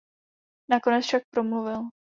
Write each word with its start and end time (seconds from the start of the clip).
Nakonec 0.67 1.05
však 1.05 1.23
promluvil. 1.29 1.89